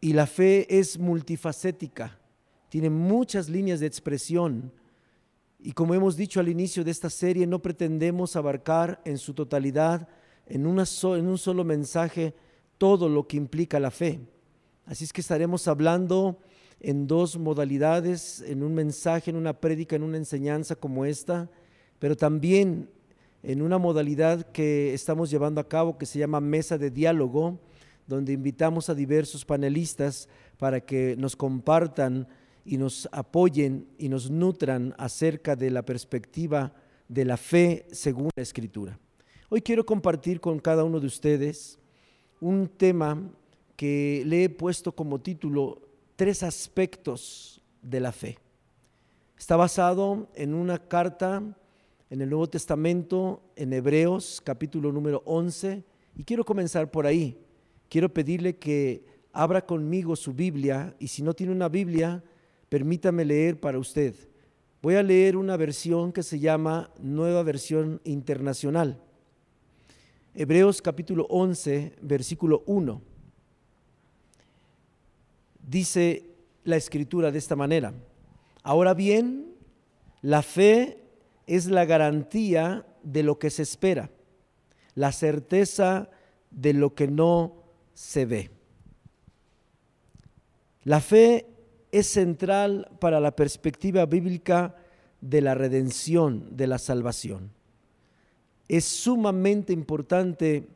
[0.00, 2.18] Y la fe es multifacética,
[2.68, 4.72] tiene muchas líneas de expresión.
[5.58, 10.08] Y como hemos dicho al inicio de esta serie, no pretendemos abarcar en su totalidad,
[10.46, 12.34] en, un solo mensaje,
[12.78, 14.20] todo lo que implica la fe.
[14.86, 16.38] Así es que estaremos hablando
[16.80, 21.50] en dos modalidades, en un mensaje, en una prédica, en una enseñanza como esta,
[21.98, 22.88] pero también
[23.42, 27.58] en una modalidad que estamos llevando a cabo que se llama mesa de diálogo,
[28.08, 32.26] donde invitamos a diversos panelistas para que nos compartan
[32.64, 36.72] y nos apoyen y nos nutran acerca de la perspectiva
[37.06, 38.98] de la fe según la Escritura.
[39.50, 41.78] Hoy quiero compartir con cada uno de ustedes
[42.40, 43.30] un tema
[43.76, 45.82] que le he puesto como título
[46.16, 48.38] Tres aspectos de la fe.
[49.38, 51.42] Está basado en una carta
[52.10, 55.84] en el Nuevo Testamento, en Hebreos capítulo número 11,
[56.16, 57.38] y quiero comenzar por ahí.
[57.88, 62.22] Quiero pedirle que abra conmigo su Biblia y si no tiene una Biblia,
[62.68, 64.14] permítame leer para usted.
[64.82, 69.00] Voy a leer una versión que se llama Nueva Versión Internacional.
[70.34, 73.02] Hebreos capítulo 11, versículo 1.
[75.66, 76.26] Dice
[76.64, 77.94] la escritura de esta manera.
[78.62, 79.54] Ahora bien,
[80.20, 81.02] la fe
[81.46, 84.10] es la garantía de lo que se espera,
[84.94, 86.10] la certeza
[86.50, 87.57] de lo que no
[87.98, 88.48] se ve.
[90.84, 91.46] La fe
[91.90, 94.76] es central para la perspectiva bíblica
[95.20, 97.50] de la redención, de la salvación.
[98.68, 100.68] Es sumamente importante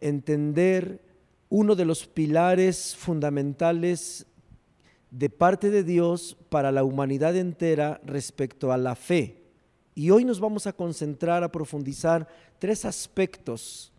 [0.00, 1.02] entender
[1.48, 4.24] uno de los pilares fundamentales
[5.10, 9.42] de parte de Dios para la humanidad entera respecto a la fe.
[9.96, 12.28] Y hoy nos vamos a concentrar, a profundizar
[12.60, 13.92] tres aspectos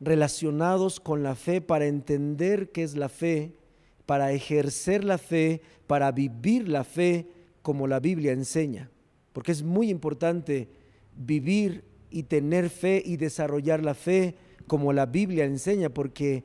[0.00, 3.52] relacionados con la fe para entender qué es la fe,
[4.04, 7.26] para ejercer la fe, para vivir la fe
[7.62, 8.90] como la Biblia enseña.
[9.32, 10.68] Porque es muy importante
[11.16, 14.36] vivir y tener fe y desarrollar la fe
[14.66, 16.44] como la Biblia enseña, porque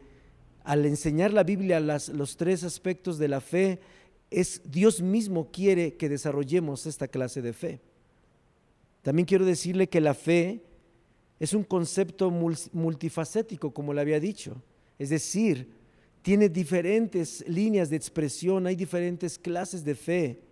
[0.63, 3.79] al enseñar la Biblia los tres aspectos de la fe,
[4.29, 7.81] es Dios mismo quiere que desarrollemos esta clase de fe.
[9.01, 10.63] También quiero decirle que la fe
[11.41, 14.62] es un concepto multifacético, como le había dicho.
[15.00, 15.74] Es decir,
[16.22, 20.44] tiene diferentes líneas de expresión, hay diferentes clases de fe.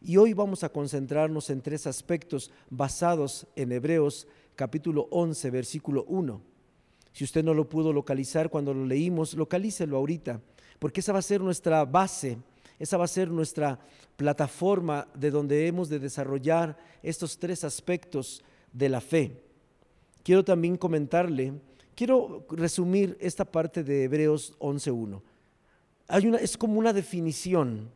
[0.00, 6.40] Y hoy vamos a concentrarnos en tres aspectos basados en Hebreos capítulo 11, versículo 1.
[7.12, 10.40] Si usted no lo pudo localizar cuando lo leímos, localícelo ahorita,
[10.78, 12.38] porque esa va a ser nuestra base
[12.80, 13.78] esa va a ser nuestra
[14.16, 19.49] plataforma de donde hemos de desarrollar estos tres aspectos de la fe.
[20.22, 21.54] Quiero también comentarle,
[21.94, 25.22] quiero resumir esta parte de Hebreos 11.1.
[26.08, 27.90] Hay una, es como una definición.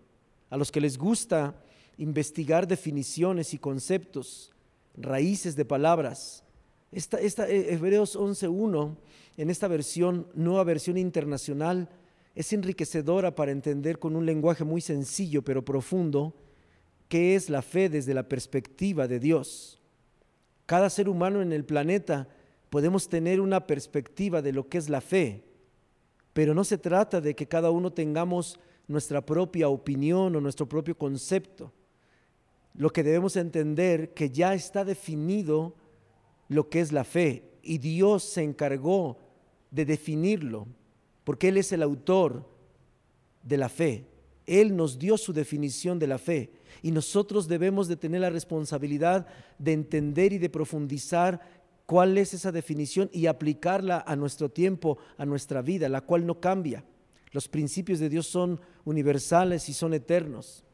[0.50, 1.60] A los que les gusta
[1.98, 4.52] investigar definiciones y conceptos,
[4.96, 6.44] raíces de palabras.
[6.92, 8.96] Esta, esta eh, Hebreos 11.1,
[9.36, 11.88] en esta versión, nueva versión internacional,
[12.34, 16.34] es enriquecedora para entender con un lenguaje muy sencillo pero profundo
[17.08, 19.80] qué es la fe desde la perspectiva de Dios.
[20.66, 22.28] Cada ser humano en el planeta
[22.70, 25.44] podemos tener una perspectiva de lo que es la fe,
[26.32, 28.58] pero no se trata de que cada uno tengamos
[28.88, 31.72] nuestra propia opinión o nuestro propio concepto.
[32.74, 35.74] Lo que debemos entender que ya está definido
[36.48, 39.18] lo que es la fe y Dios se encargó
[39.70, 40.66] de definirlo
[41.24, 42.46] porque Él es el autor
[43.42, 44.06] de la fe.
[44.46, 49.26] Él nos dio su definición de la fe y nosotros debemos de tener la responsabilidad
[49.58, 51.40] de entender y de profundizar
[51.86, 56.40] cuál es esa definición y aplicarla a nuestro tiempo, a nuestra vida, la cual no
[56.40, 56.84] cambia.
[57.32, 60.64] Los principios de Dios son universales y son eternos.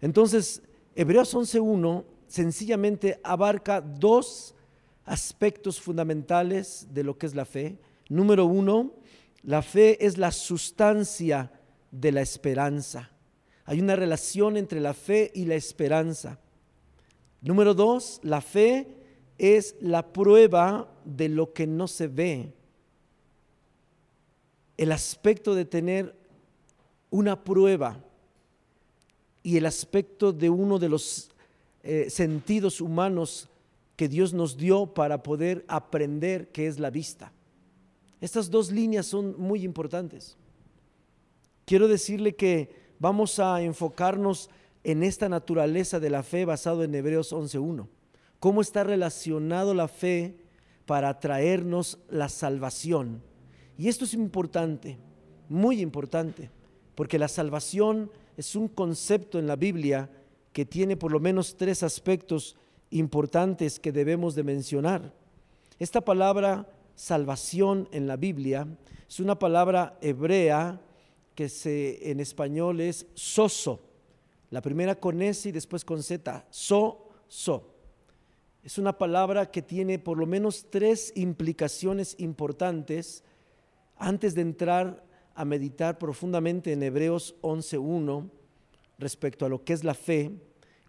[0.00, 0.62] Entonces,
[0.94, 4.54] Hebreos 11.1 sencillamente abarca dos
[5.04, 7.78] aspectos fundamentales de lo que es la fe.
[8.08, 8.92] Número uno,
[9.42, 11.50] la fe es la sustancia
[11.92, 13.10] de la esperanza.
[13.64, 16.40] Hay una relación entre la fe y la esperanza.
[17.40, 18.88] Número dos, la fe
[19.38, 22.52] es la prueba de lo que no se ve.
[24.76, 26.16] El aspecto de tener
[27.10, 28.02] una prueba
[29.42, 31.30] y el aspecto de uno de los
[31.82, 33.48] eh, sentidos humanos
[33.96, 37.32] que Dios nos dio para poder aprender que es la vista.
[38.20, 40.36] Estas dos líneas son muy importantes.
[41.64, 44.50] Quiero decirle que vamos a enfocarnos
[44.84, 47.86] en esta naturaleza de la fe basado en Hebreos 11.1.
[48.40, 50.36] ¿Cómo está relacionado la fe
[50.86, 53.22] para traernos la salvación?
[53.78, 54.98] Y esto es importante,
[55.48, 56.50] muy importante,
[56.94, 60.10] porque la salvación es un concepto en la Biblia
[60.52, 62.56] que tiene por lo menos tres aspectos
[62.90, 65.12] importantes que debemos de mencionar.
[65.78, 68.66] Esta palabra salvación en la Biblia
[69.08, 70.80] es una palabra hebrea
[71.34, 73.80] que se, en español es soso.
[74.50, 77.72] La primera con S y después con Z, so, so.
[78.62, 83.24] Es una palabra que tiene por lo menos tres implicaciones importantes
[83.96, 88.30] antes de entrar a meditar profundamente en Hebreos 11.1
[88.98, 90.30] respecto a lo que es la fe.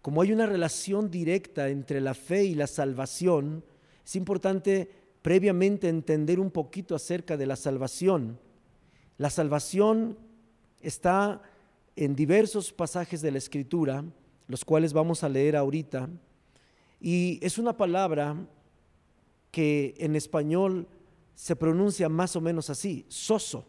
[0.02, 3.64] Como hay una relación directa entre la fe y la salvación,
[4.04, 4.90] es importante
[5.22, 8.38] previamente entender un poquito acerca de la salvación.
[9.16, 10.18] La salvación
[10.84, 11.42] está
[11.96, 14.04] en diversos pasajes de la Escritura,
[14.46, 16.08] los cuales vamos a leer ahorita,
[17.00, 18.36] y es una palabra
[19.50, 20.88] que en español
[21.34, 23.66] se pronuncia más o menos así, soso.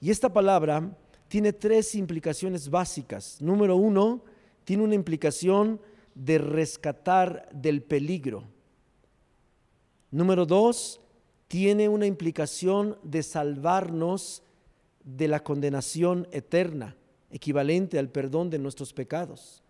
[0.00, 0.96] Y esta palabra
[1.28, 3.40] tiene tres implicaciones básicas.
[3.40, 4.24] Número uno,
[4.64, 5.80] tiene una implicación
[6.14, 8.44] de rescatar del peligro.
[10.10, 11.00] Número dos,
[11.46, 14.42] tiene una implicación de salvarnos
[15.16, 16.96] de la condenación eterna,
[17.30, 19.62] equivalente al perdón de nuestros pecados.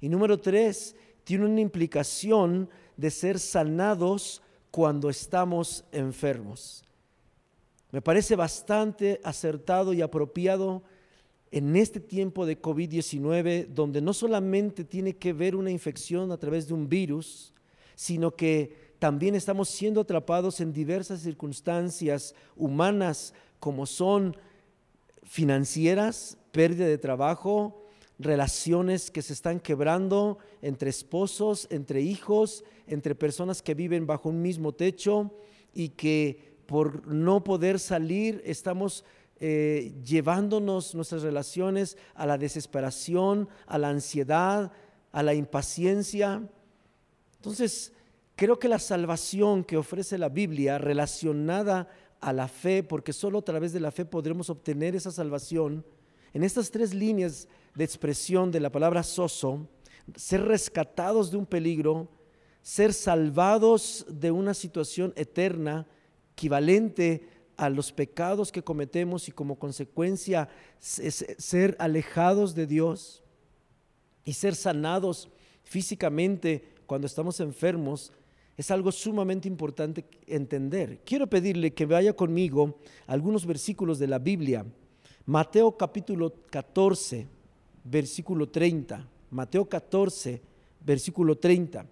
[0.00, 6.84] Y número tres, tiene una implicación de ser sanados cuando estamos enfermos.
[7.90, 10.82] Me parece bastante acertado y apropiado
[11.50, 16.68] en este tiempo de COVID-19, donde no solamente tiene que ver una infección a través
[16.68, 17.54] de un virus,
[17.94, 24.36] sino que también estamos siendo atrapados en diversas circunstancias humanas como son
[25.28, 27.84] financieras, pérdida de trabajo,
[28.18, 34.40] relaciones que se están quebrando entre esposos, entre hijos, entre personas que viven bajo un
[34.40, 35.30] mismo techo
[35.74, 39.04] y que por no poder salir estamos
[39.38, 44.72] eh, llevándonos nuestras relaciones a la desesperación, a la ansiedad,
[45.12, 46.42] a la impaciencia.
[47.36, 47.92] Entonces,
[48.38, 51.88] Creo que la salvación que ofrece la Biblia relacionada
[52.20, 55.84] a la fe, porque solo a través de la fe podremos obtener esa salvación,
[56.34, 59.68] en estas tres líneas de expresión de la palabra soso,
[60.14, 62.08] ser rescatados de un peligro,
[62.62, 65.86] ser salvados de una situación eterna
[66.32, 67.26] equivalente
[67.56, 70.48] a los pecados que cometemos y como consecuencia
[70.78, 73.22] ser alejados de Dios
[74.24, 75.28] y ser sanados
[75.64, 78.12] físicamente cuando estamos enfermos,
[78.58, 81.00] es algo sumamente importante entender.
[81.04, 84.66] Quiero pedirle que vaya conmigo algunos versículos de la Biblia.
[85.26, 87.28] Mateo capítulo 14,
[87.84, 89.08] versículo 30.
[89.30, 90.42] Mateo 14,
[90.84, 91.86] versículo 30.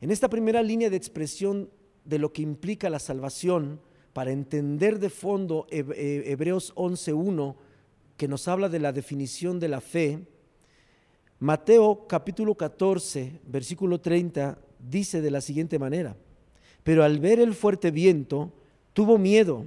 [0.00, 1.70] En esta primera línea de expresión
[2.04, 3.80] de lo que implica la salvación,
[4.12, 7.54] para entender de fondo eh, Hebreos 11.1,
[8.16, 10.26] que nos habla de la definición de la fe,
[11.38, 16.16] Mateo capítulo 14, versículo 30 dice de la siguiente manera,
[16.82, 18.52] pero al ver el fuerte viento,
[18.92, 19.66] tuvo miedo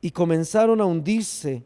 [0.00, 1.64] y comenzaron a hundirse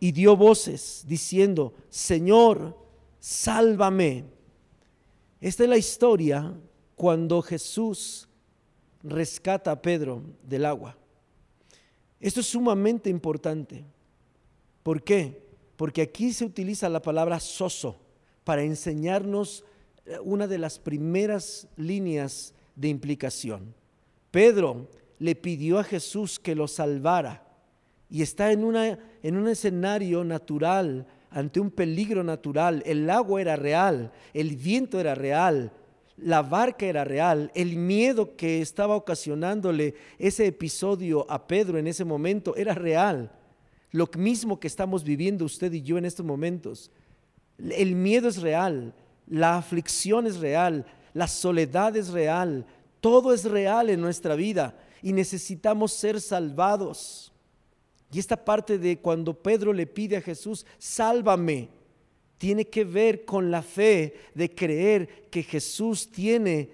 [0.00, 2.76] y dio voces diciendo, Señor,
[3.18, 4.24] sálvame.
[5.40, 6.54] Esta es la historia
[6.94, 8.28] cuando Jesús
[9.02, 10.96] rescata a Pedro del agua.
[12.20, 13.84] Esto es sumamente importante.
[14.82, 15.46] ¿Por qué?
[15.76, 18.00] Porque aquí se utiliza la palabra soso
[18.42, 19.64] para enseñarnos
[20.22, 23.74] una de las primeras líneas de implicación.
[24.30, 24.88] Pedro
[25.18, 27.44] le pidió a Jesús que lo salvara
[28.10, 32.82] y está en, una, en un escenario natural, ante un peligro natural.
[32.86, 35.72] El agua era real, el viento era real,
[36.16, 42.04] la barca era real, el miedo que estaba ocasionándole ese episodio a Pedro en ese
[42.04, 43.30] momento era real.
[43.90, 46.90] Lo mismo que estamos viviendo usted y yo en estos momentos.
[47.58, 48.94] El miedo es real,
[49.28, 52.66] la aflicción es real, la soledad es real,
[53.00, 57.32] todo es real en nuestra vida y necesitamos ser salvados.
[58.10, 61.68] Y esta parte de cuando Pedro le pide a Jesús, sálvame,
[62.38, 66.70] tiene que ver con la fe de creer que Jesús tiene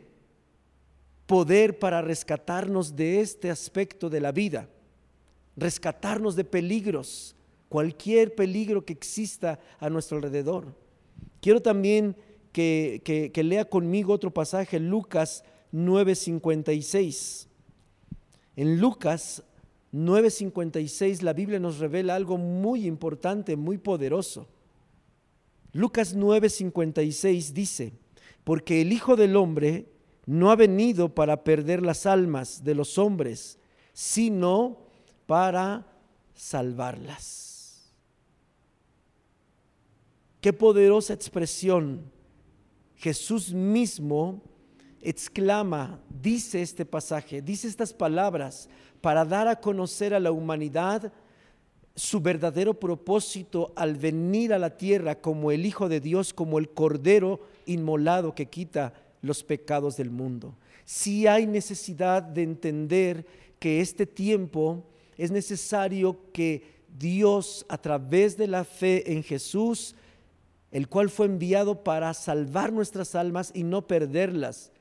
[1.26, 4.68] poder para rescatarnos de este aspecto de la vida,
[5.56, 7.34] rescatarnos de peligros,
[7.68, 10.76] cualquier peligro que exista a nuestro alrededor.
[11.40, 12.14] Quiero también
[12.54, 17.48] que, lea conmigo otro pasaje, Lucas 9:56.
[18.56, 19.42] En Lucas
[19.92, 24.46] 9:56 la Biblia nos revela algo muy importante, muy poderoso.
[25.72, 27.92] Lucas 9:56 dice,
[28.44, 29.88] porque el Hijo del Hombre
[30.24, 33.58] no ha venido para perder las almas de los hombres,
[33.92, 34.78] sino
[35.26, 35.86] para
[36.34, 37.90] salvarlas.
[40.40, 42.13] Qué poderosa expresión.
[42.96, 44.42] Jesús mismo
[45.00, 48.68] exclama, dice este pasaje, dice estas palabras
[49.00, 51.12] para dar a conocer a la humanidad
[51.94, 56.70] su verdadero propósito al venir a la tierra como el Hijo de Dios, como el
[56.70, 60.56] Cordero inmolado que quita los pecados del mundo.
[60.84, 63.26] Si hay necesidad de entender
[63.58, 64.84] que este tiempo
[65.16, 69.94] es necesario que Dios a través de la fe en Jesús,
[70.74, 74.72] el cual fue enviado para salvar nuestras almas y no perderlas.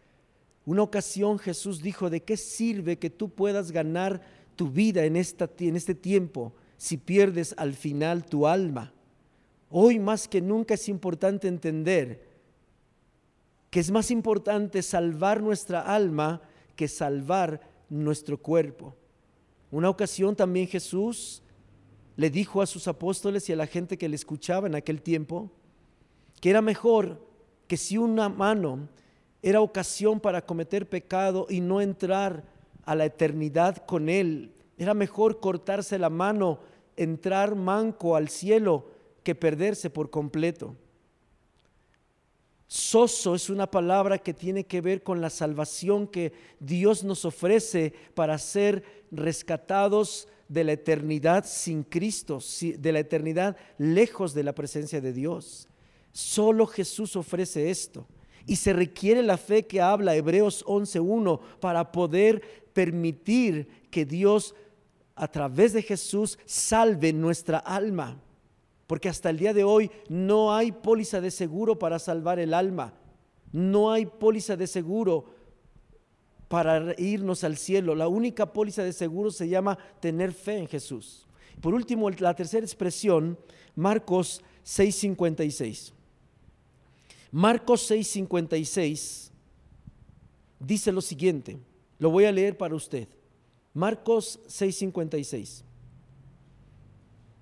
[0.65, 4.19] Una ocasión Jesús dijo, ¿de qué sirve que tú puedas ganar
[4.55, 8.91] tu vida en, esta, en este tiempo si pierdes al final tu alma?
[9.69, 12.27] Hoy más que nunca es importante entender
[13.69, 16.41] que es más importante salvar nuestra alma
[16.75, 18.95] que salvar nuestro cuerpo.
[19.69, 21.43] Una ocasión también Jesús
[22.15, 25.51] le dijo a sus apóstoles y a la gente que le escuchaba en aquel tiempo
[26.43, 27.25] que era mejor
[27.67, 28.89] que si una mano
[29.41, 32.43] era ocasión para cometer pecado y no entrar
[32.83, 36.59] a la eternidad con él, era mejor cortarse la mano,
[36.97, 38.89] entrar manco al cielo
[39.23, 40.75] que perderse por completo.
[42.67, 47.93] Soso es una palabra que tiene que ver con la salvación que Dios nos ofrece
[48.15, 54.99] para ser rescatados de la eternidad sin Cristo, de la eternidad lejos de la presencia
[54.99, 55.69] de Dios.
[56.13, 58.07] Solo Jesús ofrece esto.
[58.45, 62.41] Y se requiere la fe que habla Hebreos 11.1 para poder
[62.73, 64.55] permitir que Dios
[65.15, 68.17] a través de Jesús salve nuestra alma
[68.87, 72.93] porque hasta el día de hoy no hay póliza de seguro para salvar el alma,
[73.51, 75.25] no hay póliza de seguro
[76.47, 77.95] para irnos al cielo.
[77.95, 81.27] La única póliza de seguro se llama tener fe en Jesús.
[81.61, 83.37] Por último, la tercera expresión,
[83.75, 85.93] Marcos 6:56.
[87.33, 89.31] Marcos 6:56
[90.59, 91.57] dice lo siguiente,
[91.97, 93.07] lo voy a leer para usted.
[93.73, 95.63] Marcos 6:56.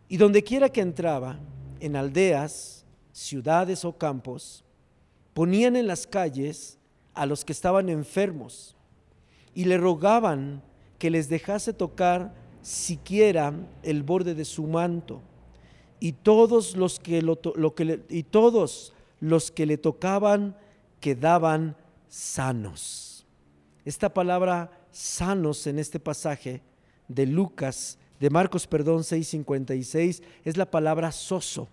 [0.08, 1.40] Y donde quiera que entraba,
[1.82, 4.64] en aldeas, ciudades o campos,
[5.34, 6.78] ponían en las calles
[7.14, 8.78] a los que estaban enfermos
[9.54, 10.64] y le rogaban
[11.00, 15.22] que les dejase tocar siquiera el borde de su manto.
[16.00, 17.36] Y todos los que, lo,
[17.76, 20.58] que le, y todos los que le tocaban
[21.00, 21.78] quedaban
[22.10, 23.26] sanos.
[23.86, 26.62] Esta palabra sanos en este pasaje
[27.08, 31.70] de Lucas de Marcos, perdón, 6:56, es la palabra soso.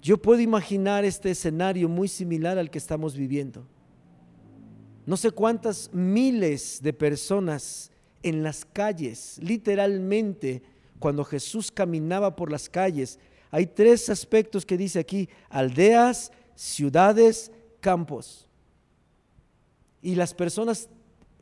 [0.00, 3.66] Yo puedo imaginar este escenario muy similar al que estamos viviendo.
[5.04, 7.90] No sé cuántas miles de personas
[8.22, 10.62] en las calles, literalmente,
[10.98, 13.18] cuando Jesús caminaba por las calles.
[13.50, 17.50] Hay tres aspectos que dice aquí, aldeas, ciudades,
[17.80, 18.46] campos.
[20.02, 20.88] Y las personas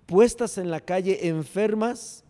[0.06, 2.22] puestas en la calle enfermas,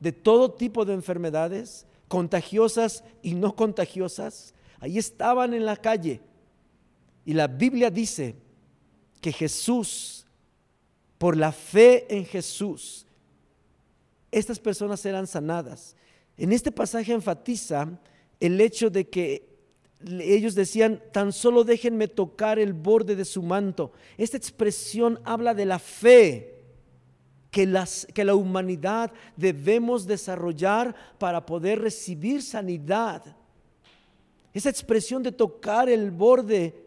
[0.00, 6.20] de todo tipo de enfermedades, contagiosas y no contagiosas, ahí estaban en la calle.
[7.24, 8.36] Y la Biblia dice
[9.20, 10.24] que Jesús,
[11.18, 13.04] por la fe en Jesús,
[14.30, 15.96] estas personas eran sanadas.
[16.36, 17.88] En este pasaje enfatiza
[18.40, 19.48] el hecho de que
[20.00, 23.92] ellos decían, tan solo déjenme tocar el borde de su manto.
[24.16, 26.54] Esta expresión habla de la fe
[27.50, 27.68] que,
[28.14, 33.36] que la humanidad debemos desarrollar para poder recibir sanidad.
[34.54, 36.86] Esa expresión de tocar el borde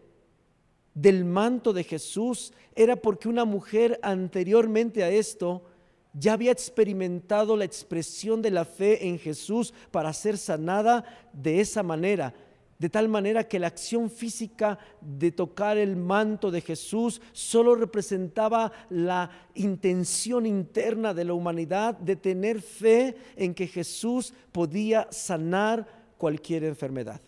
[0.93, 5.63] del manto de Jesús era porque una mujer anteriormente a esto
[6.13, 11.83] ya había experimentado la expresión de la fe en Jesús para ser sanada de esa
[11.83, 12.33] manera
[12.81, 18.71] de tal manera que la acción física de tocar el manto de Jesús solo representaba
[18.89, 25.85] la intención interna de la humanidad de tener fe en que Jesús podía sanar
[26.17, 27.21] cualquier enfermedad.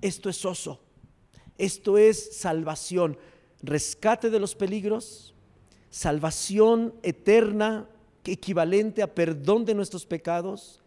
[0.00, 0.80] Esto es oso,
[1.58, 3.18] esto es salvación,
[3.64, 5.34] rescate de los peligros,
[5.90, 7.88] salvación eterna
[8.24, 10.82] equivalente a perdón de nuestros pecados,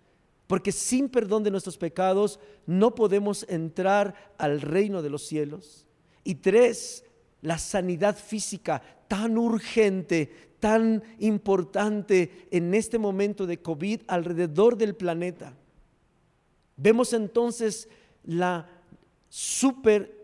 [0.48, 5.86] porque sin perdón de nuestros pecados no podemos entrar al reino de los cielos.
[6.24, 7.04] Y tres,
[7.42, 15.54] la sanidad física tan urgente, tan importante en este momento de COVID alrededor del planeta.
[16.78, 17.88] Vemos entonces
[18.24, 18.70] la
[19.30, 20.24] súper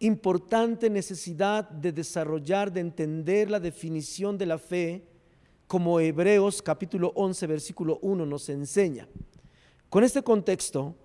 [0.00, 5.07] importante necesidad de desarrollar, de entender la definición de la fe,
[5.68, 9.06] como Hebreos capítulo 11, versículo 1 nos enseña.
[9.90, 10.96] Con este contexto,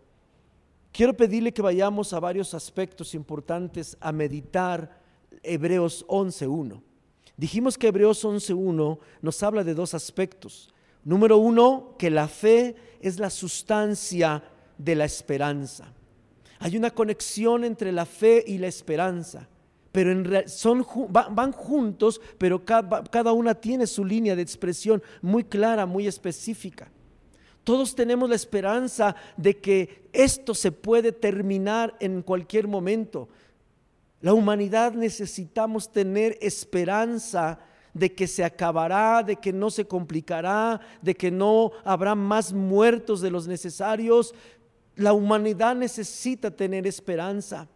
[0.93, 5.01] quiero pedirle que vayamos a varios aspectos importantes a meditar
[5.43, 6.81] Hebreos 11.1.
[7.35, 10.73] Dijimos que Hebreos 11.1 nos habla de dos aspectos.
[11.03, 14.43] Número uno, que la fe es la sustancia
[14.77, 15.93] de la esperanza.
[16.59, 19.49] Hay una conexión entre la fe y la esperanza,
[19.93, 20.11] pero
[20.47, 26.07] son, van juntos, pero cada, cada una tiene su línea de expresión muy clara, muy
[26.07, 26.91] específica.
[27.63, 33.29] Todos tenemos la esperanza de que esto se puede terminar en cualquier momento.
[34.19, 37.59] La humanidad necesitamos tener esperanza
[37.93, 43.21] de que se acabará, de que no se complicará, de que no habrá más muertos
[43.21, 44.33] de los necesarios.
[44.95, 47.67] La humanidad necesita tener esperanza.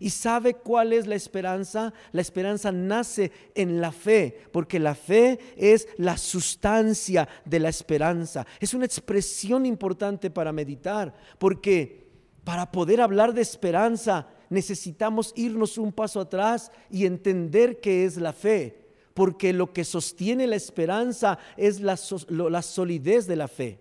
[0.00, 1.92] ¿Y sabe cuál es la esperanza?
[2.12, 8.46] La esperanza nace en la fe, porque la fe es la sustancia de la esperanza.
[8.60, 12.06] Es una expresión importante para meditar, porque
[12.44, 18.32] para poder hablar de esperanza necesitamos irnos un paso atrás y entender qué es la
[18.32, 23.80] fe, porque lo que sostiene la esperanza es la, la solidez de la fe,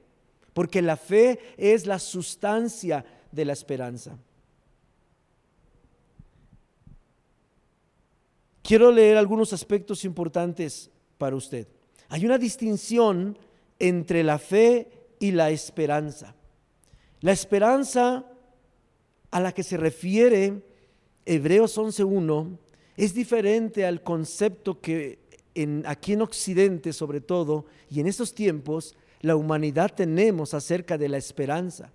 [0.54, 4.18] porque la fe es la sustancia de la esperanza.
[8.68, 11.70] Quiero leer algunos aspectos importantes para usted.
[12.10, 13.38] Hay una distinción
[13.80, 14.90] entre la fe
[15.22, 16.36] y la esperanza.
[17.22, 18.26] La esperanza
[19.32, 20.66] a la que se refiere
[21.26, 22.58] Hebreos 11.1
[22.98, 25.20] es diferente al concepto que
[25.56, 31.08] en, aquí en Occidente sobre todo y en estos tiempos la humanidad tenemos acerca de
[31.08, 31.94] la esperanza.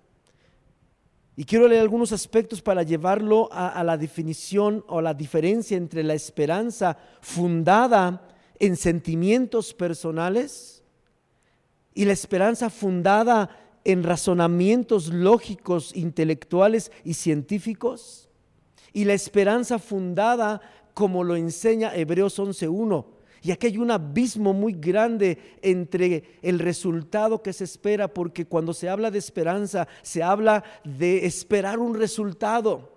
[1.35, 6.13] Y quiero leer algunos aspectos para llevarlo a, la definición o la diferencia entre la
[6.13, 8.27] esperanza fundada
[8.59, 10.83] en sentimientos personales
[11.95, 13.49] y la esperanza fundada
[13.83, 18.29] en razonamientos lógicos, intelectuales y científicos.
[18.93, 20.61] Y la esperanza fundada,
[20.93, 23.05] como lo enseña Hebreos 11.1,
[23.43, 28.73] y aquí hay un abismo muy grande entre el resultado que se espera, porque cuando
[28.73, 32.89] se habla de esperanza, se habla de esperar un resultado,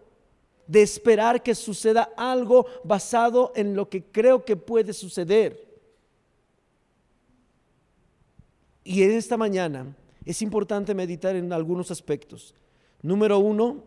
[0.69, 5.67] de esperar que suceda algo basado en lo que creo que puede suceder.
[8.85, 12.55] Y en esta mañana es importante meditar en algunos aspectos.
[13.03, 13.83] Número uno,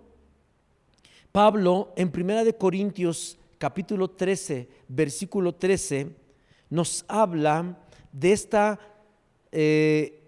[1.32, 6.28] Pablo en Primera de Corintios capítulo 13, versículo 13,
[6.70, 7.78] nos habla
[8.12, 8.80] de, esta,
[9.52, 10.22] eh,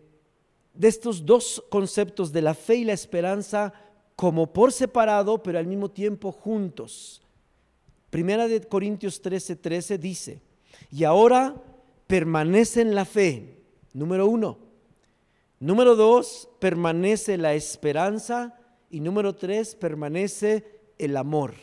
[0.74, 3.74] de estos dos conceptos de la fe y la esperanza
[4.16, 7.22] como por separado, pero al mismo tiempo juntos.
[8.10, 10.42] Primera de Corintios 13, 13 dice,
[10.92, 11.56] y ahora
[12.08, 13.58] permanece en la fe,
[13.94, 14.72] número uno.
[15.62, 18.58] Número dos, permanece la esperanza.
[18.90, 21.54] Y número tres, permanece el amor.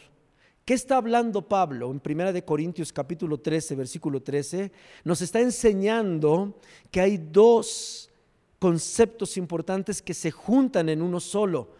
[0.68, 4.70] ¿Qué está hablando Pablo en 1 Corintios capítulo 13, versículo 13?
[5.02, 6.58] Nos está enseñando
[6.90, 8.10] que hay dos
[8.58, 11.70] conceptos importantes que se juntan en uno solo.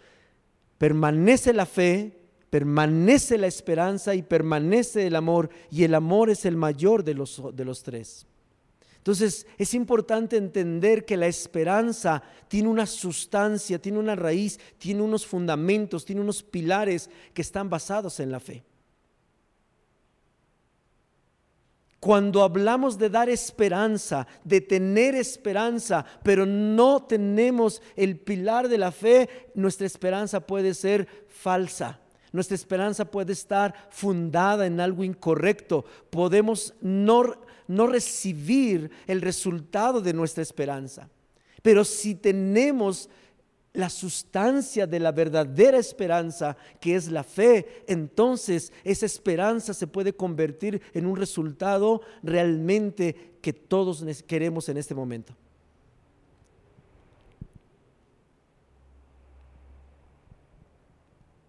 [0.79, 5.51] Permanece la fe, permanece la esperanza y permanece el amor.
[5.71, 8.27] Y el amor es el mayor de los, de los tres.
[8.97, 15.27] Entonces es importante entender que la esperanza tiene una sustancia, tiene una raíz, tiene unos
[15.27, 18.65] fundamentos, tiene unos pilares que están basados en la fe.
[22.09, 28.93] Cuando hablamos de dar esperanza, de tener esperanza, pero no tenemos el pilar de la
[28.93, 32.01] fe, nuestra esperanza puede ser falsa.
[32.33, 35.85] Nuestra esperanza puede estar fundada en algo incorrecto.
[36.09, 37.25] Podemos no,
[37.67, 41.11] no recibir el resultado de nuestra esperanza.
[41.61, 43.11] Pero si tenemos
[43.73, 50.13] la sustancia de la verdadera esperanza, que es la fe, entonces esa esperanza se puede
[50.13, 55.35] convertir en un resultado realmente que todos queremos en este momento.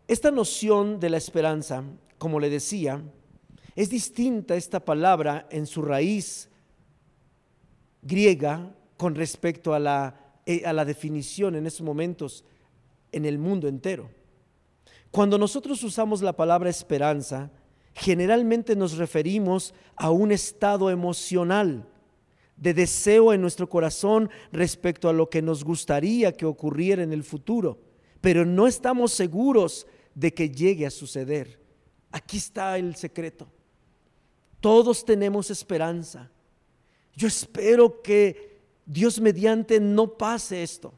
[0.08, 1.84] Esta noción de la esperanza,
[2.18, 3.02] como le decía,
[3.76, 6.50] es distinta esta palabra en su raíz
[8.02, 10.29] griega con respecto a la
[10.66, 12.44] a la definición en estos momentos
[13.12, 14.10] en el mundo entero.
[15.12, 17.52] Cuando nosotros usamos la palabra esperanza,
[17.94, 21.88] generalmente nos referimos a un estado emocional
[22.56, 27.24] de deseo en nuestro corazón respecto a lo que nos gustaría que ocurriera en el
[27.24, 27.80] futuro,
[28.22, 31.60] pero no estamos seguros de que llegue a suceder.
[32.12, 33.48] Aquí está el secreto.
[34.60, 36.30] Todos tenemos esperanza.
[37.16, 38.49] Yo espero que
[38.90, 40.92] Dios mediante no pase esto.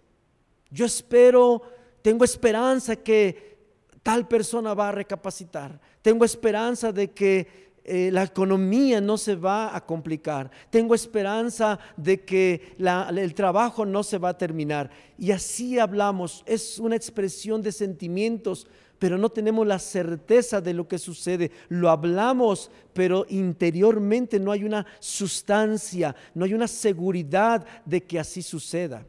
[0.70, 1.62] Yo espero,
[2.02, 3.58] tengo esperanza que
[4.02, 5.78] tal persona va a recapacitar.
[6.02, 10.50] Tengo esperanza de que eh, la economía no se va a complicar.
[10.70, 14.90] Tengo esperanza de que el trabajo no se va a terminar.
[15.18, 16.44] Y así hablamos.
[16.46, 18.68] Es una expresión de sentimientos,
[19.02, 21.50] pero no tenemos la certeza de lo que sucede.
[21.70, 28.44] Lo hablamos, pero interiormente no hay una sustancia, no hay una seguridad de que así
[28.44, 29.04] suceda.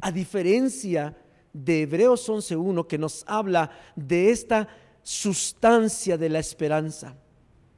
[0.00, 1.16] A diferencia
[1.52, 4.66] de Hebreos 11.1 que nos habla de esta
[5.04, 7.14] sustancia de la esperanza,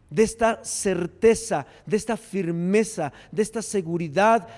[0.08, 4.48] de esta certeza, de esta firmeza, de esta seguridad,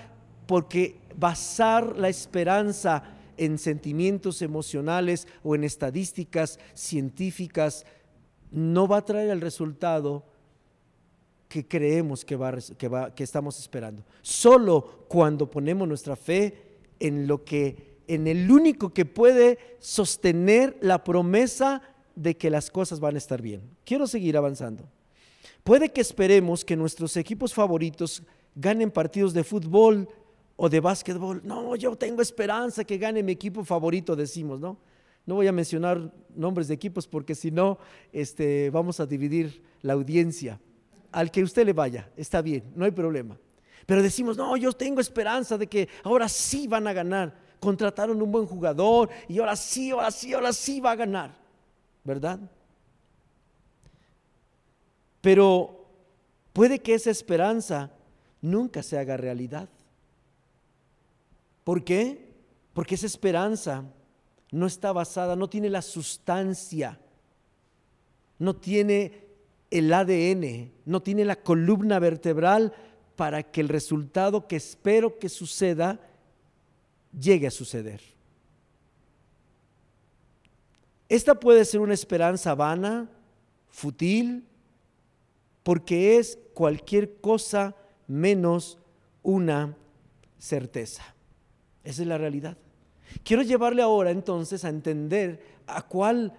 [0.47, 3.03] porque basar la esperanza
[3.37, 7.85] en sentimientos emocionales o en estadísticas científicas
[8.51, 10.23] no va a traer el resultado
[11.47, 14.03] que creemos que, va, que, estamos esperando.
[14.21, 21.03] Solo cuando ponemos nuestra fe en lo que en el único que puede sostener la
[21.03, 21.81] promesa
[22.15, 23.61] de que las cosas van a estar bien.
[23.83, 24.87] Quiero seguir avanzando.
[25.63, 28.21] Puede que esperemos que nuestros equipos favoritos
[28.53, 30.07] ganen partidos de fútbol
[30.55, 31.41] o de básquetbol.
[31.43, 34.77] No, yo tengo esperanza que gane mi equipo favorito, decimos, ¿no?
[35.25, 37.79] No voy a mencionar nombres de equipos porque si no,
[38.11, 40.59] este, vamos a dividir la audiencia.
[41.11, 43.37] Al que usted le vaya, está bien, no hay problema.
[43.85, 48.31] Pero decimos, no, yo tengo esperanza de que ahora sí van a ganar contrataron un
[48.31, 51.35] buen jugador y ahora sí, ahora sí, ahora sí va a ganar,
[52.03, 52.39] ¿verdad?
[55.19, 55.85] Pero
[56.53, 57.91] puede que esa esperanza
[58.39, 59.67] nunca se haga realidad.
[61.65, 62.29] ¿Por qué?
[62.73, 63.83] Porque esa esperanza
[64.51, 66.99] no está basada, no tiene la sustancia,
[68.37, 69.25] no tiene
[69.71, 72.71] el ADN, no tiene la columna vertebral
[73.15, 75.99] para que el resultado que espero que suceda
[77.19, 78.01] llegue a suceder.
[81.09, 83.09] Esta puede ser una esperanza vana,
[83.69, 84.45] fútil,
[85.63, 87.75] porque es cualquier cosa
[88.07, 88.77] menos
[89.23, 89.75] una
[90.37, 91.14] certeza.
[91.85, 92.57] Esa es la realidad.
[93.23, 96.33] Quiero llevarle ahora entonces a entender a cuál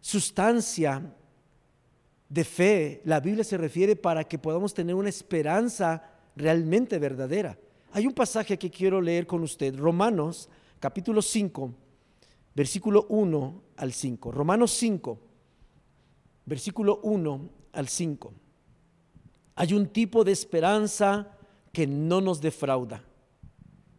[0.00, 1.14] sustancia
[2.28, 6.02] de fe la Biblia se refiere para que podamos tener una esperanza
[6.34, 7.56] realmente verdadera.
[7.92, 10.48] Hay un pasaje que quiero leer con usted, Romanos
[10.80, 11.72] capítulo 5,
[12.54, 14.32] versículo 1 al 5.
[14.32, 15.18] Romanos 5,
[16.46, 18.32] versículo 1 al 5.
[19.56, 21.36] Hay un tipo de esperanza
[21.70, 23.04] que no nos defrauda.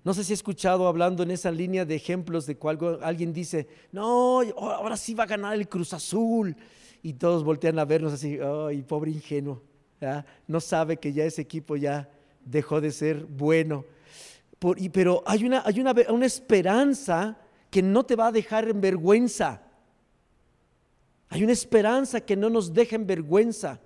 [0.05, 3.67] No sé si he escuchado hablando en esa línea de ejemplos de cual alguien dice,
[3.91, 6.55] no, ahora sí va a ganar el Cruz Azul.
[7.01, 9.63] Y todos voltean a vernos así, ay, pobre ingenuo.
[10.47, 12.07] No sabe que ya ese equipo ya
[12.45, 13.83] dejó de ser bueno.
[14.93, 17.39] pero hay, una, hay una, una esperanza
[17.71, 19.63] que no te va a dejar en vergüenza.
[21.29, 23.81] Hay una esperanza que no nos deja en vergüenza.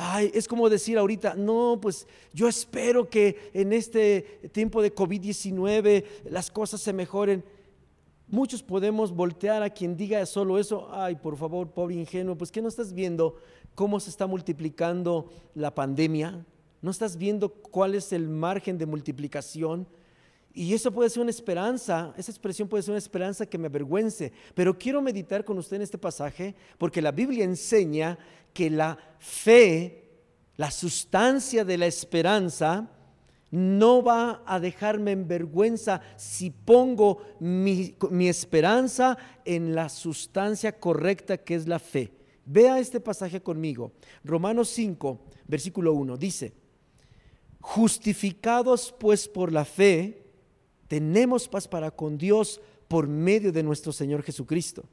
[0.00, 6.04] Ay, es como decir ahorita, no, pues yo espero que en este tiempo de COVID-19
[6.30, 7.42] las cosas se mejoren.
[8.28, 12.62] Muchos podemos voltear a quien diga solo eso, ay, por favor, pobre ingenuo, pues que
[12.62, 13.36] no estás viendo
[13.74, 16.46] cómo se está multiplicando la pandemia,
[16.80, 19.88] ¿No estás viendo cuál es el margen de multiplicación?
[20.54, 24.32] Y eso puede ser una esperanza, esa expresión puede ser una esperanza que me avergüence.
[24.54, 28.18] Pero quiero meditar con usted en este pasaje porque la Biblia enseña
[28.52, 30.10] que la fe,
[30.56, 32.90] la sustancia de la esperanza,
[33.50, 41.38] no va a dejarme en vergüenza si pongo mi, mi, esperanza en la sustancia correcta
[41.38, 42.12] que es la fe.
[42.44, 43.92] Vea este pasaje conmigo.
[44.24, 46.52] Romanos 5, versículo 1, dice,
[47.60, 50.27] Justificados pues por la fe,
[50.88, 54.84] tenemos paz para con Dios por medio de nuestro Señor Jesucristo,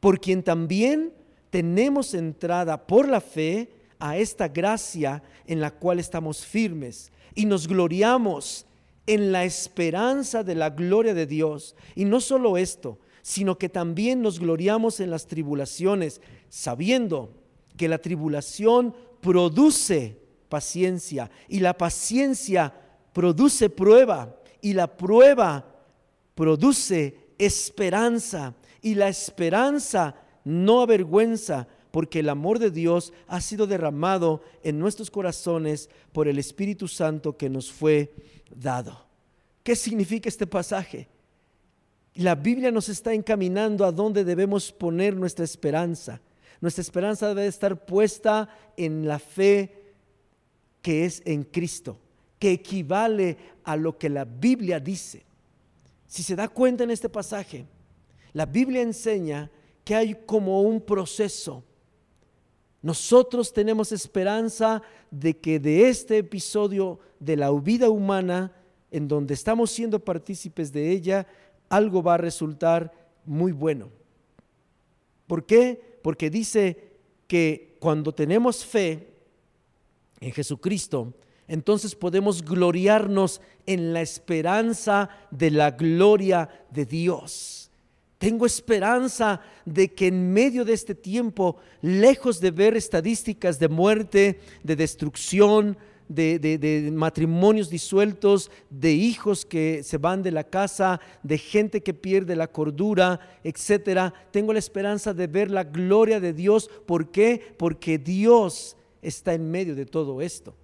[0.00, 1.12] por quien también
[1.50, 7.66] tenemos entrada por la fe a esta gracia en la cual estamos firmes y nos
[7.66, 8.66] gloriamos
[9.06, 11.74] en la esperanza de la gloria de Dios.
[11.94, 17.32] Y no solo esto, sino que también nos gloriamos en las tribulaciones, sabiendo
[17.76, 21.30] que la tribulación produce paciencia.
[21.48, 22.74] Y la paciencia
[23.12, 24.36] produce prueba.
[24.60, 25.64] Y la prueba
[26.34, 28.54] produce esperanza.
[28.82, 35.10] Y la esperanza no avergüenza, porque el amor de Dios ha sido derramado en nuestros
[35.10, 38.12] corazones por el Espíritu Santo que nos fue
[38.54, 39.06] dado.
[39.62, 41.08] ¿Qué significa este pasaje?
[42.14, 46.20] La Biblia nos está encaminando a dónde debemos poner nuestra esperanza.
[46.60, 49.94] Nuestra esperanza debe estar puesta en la fe
[50.82, 51.98] que es en Cristo,
[52.38, 55.24] que equivale a lo que la Biblia dice.
[56.06, 57.66] Si se da cuenta en este pasaje,
[58.32, 59.50] la Biblia enseña
[59.84, 61.64] que hay como un proceso.
[62.80, 68.52] Nosotros tenemos esperanza de que de este episodio de la vida humana,
[68.90, 71.26] en donde estamos siendo partícipes de ella,
[71.68, 72.92] algo va a resultar
[73.24, 73.90] muy bueno.
[75.26, 75.98] ¿Por qué?
[76.02, 76.92] Porque dice
[77.26, 79.08] que cuando tenemos fe
[80.20, 81.12] en Jesucristo,
[81.48, 87.70] entonces podemos gloriarnos en la esperanza de la gloria de Dios.
[88.18, 94.40] Tengo esperanza de que en medio de este tiempo, lejos de ver estadísticas de muerte,
[94.62, 101.82] de destrucción, de, matrimonios disueltos, de hijos que se van de la casa, de gente
[101.82, 104.12] que pierde la cordura, etcétera.
[104.30, 106.68] Tengo la esperanza de ver la gloria de Dios.
[106.86, 107.54] ¿Por qué?
[107.56, 110.54] Porque Dios está en medio de todo esto.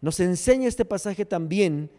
[0.00, 1.90] Nos enseña este pasaje también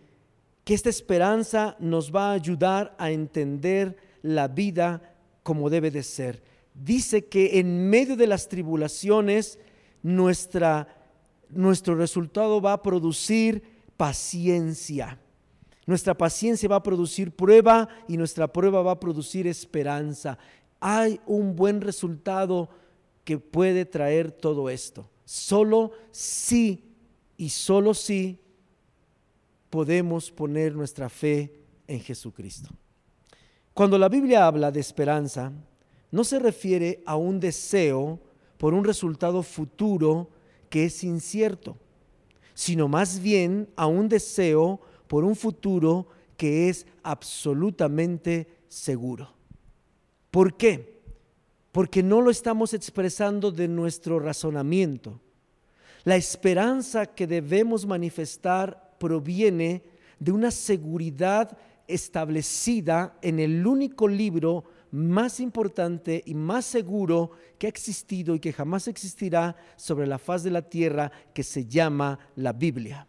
[0.64, 6.44] que esta esperanza nos va a ayudar a entender la vida como debe de ser.
[6.74, 9.60] Dice que en medio de las tribulaciones
[10.04, 10.88] nuestra,
[11.50, 13.64] nuestro resultado va a producir
[13.98, 15.20] paciencia.
[15.86, 20.38] Nuestra paciencia va a producir prueba y nuestra prueba va a producir esperanza.
[20.80, 22.70] Hay un buen resultado
[23.24, 25.10] que puede traer todo esto.
[25.26, 26.89] Solo si
[27.40, 28.38] y solo si
[29.70, 32.70] podemos poner nuestra fe en Jesucristo.
[33.74, 35.54] Cuando la Biblia habla de esperanza,
[36.12, 38.20] no se refiere a un deseo
[38.58, 40.30] por un resultado futuro
[40.70, 41.78] que es incierto,
[42.54, 49.32] sino más bien a un deseo por un futuro que es absolutamente seguro.
[50.30, 51.00] ¿Por qué?
[51.72, 55.22] Porque no lo estamos expresando de nuestro razonamiento,
[56.04, 59.84] la esperanza que debemos manifestar proviene
[60.20, 61.58] de una seguridad
[61.88, 68.54] establecida en el único libro más importante y más seguro que ha existido y que
[68.54, 73.08] jamás existirá sobre la faz de la tierra, que se llama la Biblia.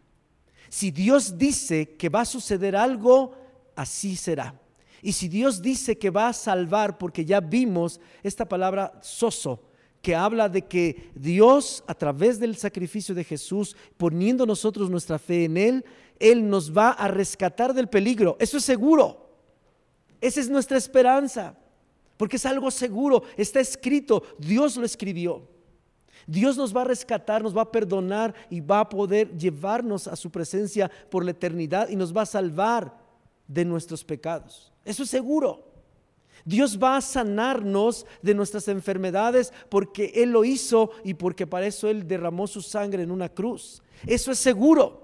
[0.69, 3.35] Si Dios dice que va a suceder algo,
[3.75, 4.59] así será.
[5.01, 9.63] Y si Dios dice que va a salvar, porque ya vimos esta palabra soso,
[10.01, 15.45] que habla de que Dios, a través del sacrificio de Jesús, poniendo nosotros nuestra fe
[15.45, 15.85] en Él,
[16.19, 18.35] Él nos va a rescatar del peligro.
[18.39, 19.29] Eso es seguro.
[20.19, 21.57] Esa es nuestra esperanza,
[22.17, 25.47] porque es algo seguro, está escrito, Dios lo escribió.
[26.27, 30.15] Dios nos va a rescatar, nos va a perdonar y va a poder llevarnos a
[30.15, 32.95] su presencia por la eternidad y nos va a salvar
[33.47, 34.71] de nuestros pecados.
[34.85, 35.70] Eso es seguro.
[36.45, 41.89] Dios va a sanarnos de nuestras enfermedades porque Él lo hizo y porque para eso
[41.89, 43.81] Él derramó su sangre en una cruz.
[44.05, 45.01] Eso es seguro.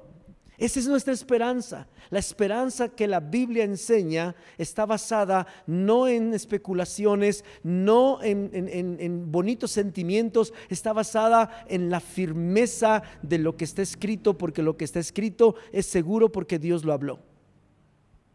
[0.58, 1.88] Esa es nuestra esperanza.
[2.10, 10.54] La esperanza que la Biblia enseña está basada no en especulaciones, no en, bonitos sentimientos,
[10.70, 15.56] está basada en la firmeza de lo que está escrito, porque lo que está escrito
[15.72, 17.20] es seguro porque Dios lo habló.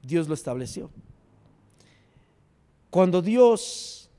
[0.03, 0.91] Dios lo estableció.
[2.93, 4.11] Cuando Dios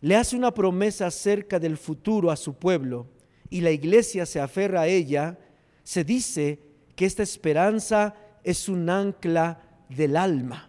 [0.00, 3.06] le hace una promesa acerca del futuro a su pueblo
[3.50, 5.38] y la iglesia se aferra a ella,
[5.84, 6.58] se dice
[6.96, 10.68] que esta esperanza es un ancla del alma.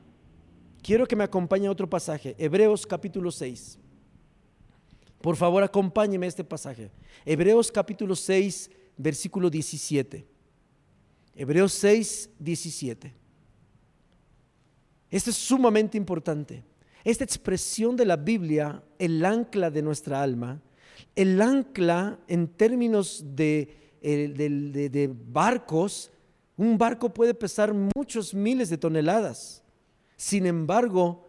[0.84, 3.80] Quiero que me acompañe a otro pasaje, Hebreos capítulo 6.
[5.20, 6.92] Por favor, acompáñeme a este pasaje.
[7.26, 10.28] Hebreos capítulo 6, versículo 17.
[11.34, 13.16] Hebreos 6, 17.
[15.10, 16.70] Esto es sumamente importante.
[17.04, 20.62] Esta expresión de la Biblia, el ancla de nuestra alma,
[21.16, 26.12] el ancla en términos de, de, barcos,
[26.58, 29.64] un barco puede pesar muchos miles de toneladas.
[30.18, 31.26] Sin embargo,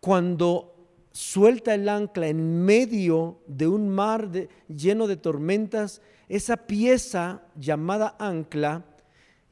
[0.00, 0.74] cuando
[1.12, 4.30] suelta el ancla en medio de un mar
[4.68, 8.84] lleno de tormentas, esa pieza llamada ancla,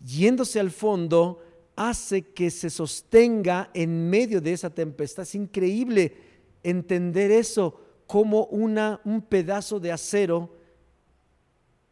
[0.01, 1.44] yéndose al fondo,
[1.77, 5.23] hace que se sostenga en medio de esa tempestad.
[5.23, 6.17] Es increíble
[6.63, 10.51] entender eso como una, un pedazo de acero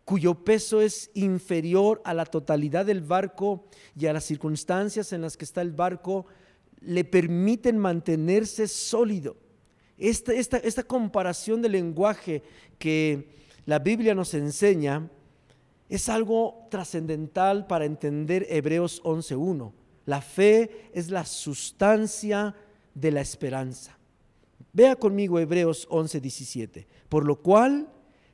[0.05, 3.65] cuyo peso es inferior a la totalidad del barco
[3.97, 6.27] y a las circunstancias en las que está el barco,
[6.81, 9.37] le permiten mantenerse sólido.
[9.99, 12.43] Esta, esta, esta comparación de lenguaje
[12.79, 13.29] que
[13.65, 15.09] la Biblia nos enseña,
[15.95, 19.73] es algo trascendental para entender Hebreos 11.1.
[20.07, 22.55] La fe es la sustancia
[22.95, 23.99] de la esperanza.
[24.73, 26.87] Vea conmigo Hebreos 11.17.
[27.11, 27.91] Por lo cual,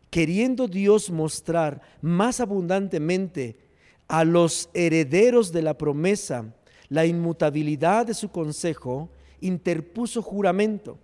[0.08, 3.58] queriendo Dios mostrar más abundantemente
[4.06, 6.54] a los herederos de la promesa
[6.88, 10.96] la inmutabilidad de su consejo, interpuso juramento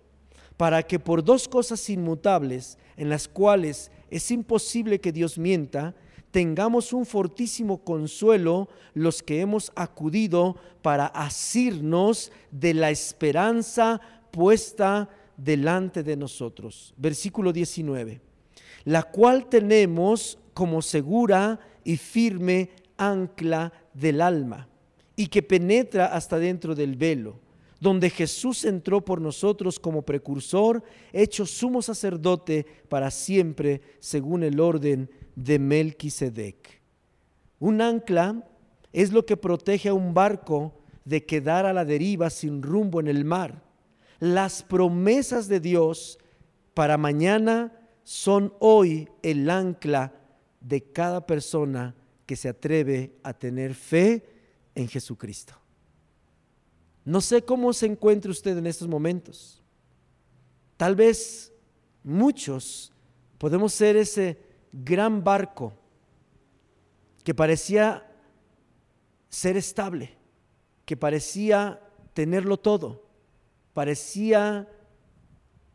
[0.55, 5.93] para que por dos cosas inmutables, en las cuales es imposible que Dios mienta,
[6.35, 16.03] tengamos un fortísimo consuelo los que hemos acudido para asirnos de la esperanza puesta delante
[16.03, 16.93] de nosotros.
[16.97, 18.19] Versículo 19.
[18.83, 24.67] La cual tenemos como segura y firme ancla del alma
[25.15, 27.39] y que penetra hasta dentro del velo,
[27.79, 35.09] donde Jesús entró por nosotros como precursor, hecho sumo sacerdote para siempre, según el orden
[35.35, 36.81] de Melquisedec.
[37.59, 38.47] Un ancla
[38.93, 43.07] es lo que protege a un barco de quedar a la deriva sin rumbo en
[43.07, 43.63] el mar.
[44.19, 46.17] Las promesas de Dios
[46.73, 50.13] para mañana son hoy el ancla
[50.61, 54.25] de cada persona que se atreve a tener fe
[54.73, 55.64] en Jesucristo.
[57.05, 59.63] No sé cómo se encuentra usted en estos momentos.
[60.75, 61.53] Tal vez
[62.03, 62.91] muchos
[63.37, 64.39] podemos ser ese
[64.71, 65.71] gran barco
[67.23, 68.11] que parecía
[69.29, 70.13] ser estable,
[70.85, 71.79] que parecía
[72.13, 73.07] tenerlo todo,
[73.73, 74.67] parecía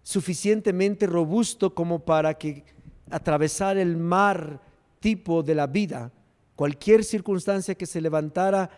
[0.02, 2.64] suficientemente robusto como para que
[3.10, 4.60] atravesar el mar
[4.98, 6.12] tipo de la vida,
[6.56, 8.70] cualquier circunstancia que se levantara,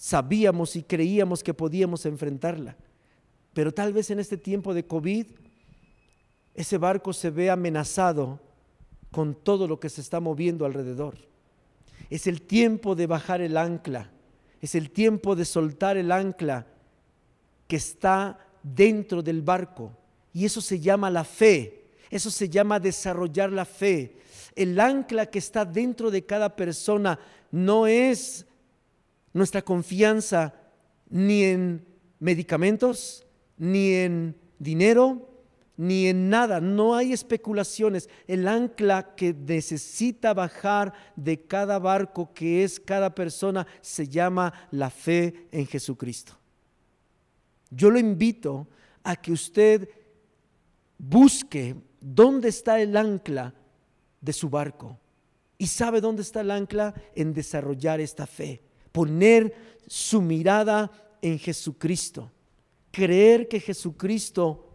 [0.00, 2.74] sabíamos y creíamos que podíamos enfrentarla.
[3.52, 5.26] Pero tal vez en este tiempo de COVID,
[6.54, 8.40] ese barco se ve amenazado
[9.10, 11.18] con todo lo que se está moviendo alrededor.
[12.08, 14.10] Es el tiempo de bajar el ancla,
[14.62, 16.66] es el tiempo de soltar el ancla
[17.68, 19.92] que está dentro del barco.
[20.32, 24.16] Y eso se llama la fe, eso se llama desarrollar la fe.
[24.56, 27.18] El ancla que está dentro de cada persona
[27.50, 28.46] no es
[29.32, 30.54] nuestra confianza
[31.08, 31.86] ni en
[32.18, 35.30] medicamentos, ni en dinero,
[35.76, 38.10] ni en nada, no hay especulaciones.
[38.26, 44.90] El ancla que necesita bajar de cada barco que es cada persona se llama la
[44.90, 46.36] fe en Jesucristo.
[47.70, 48.68] Yo lo invito
[49.02, 49.88] a que usted
[50.98, 53.54] busque dónde está el ancla
[54.20, 54.98] de su barco.
[55.56, 56.94] ¿Y sabe dónde está el ancla?
[57.14, 59.54] En desarrollar esta fe, poner
[59.86, 60.90] su mirada
[61.22, 62.30] en Jesucristo,
[62.90, 64.70] creer que Jesucristo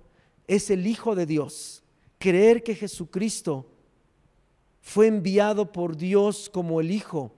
[0.48, 1.84] es el Hijo de Dios.
[2.18, 3.68] Creer que Jesucristo
[4.82, 7.34] fue enviado por Dios como el Hijo